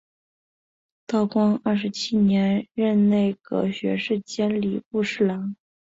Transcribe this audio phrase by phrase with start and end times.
[1.05, 5.55] 道光二十七年任内阁学士兼礼部侍郎。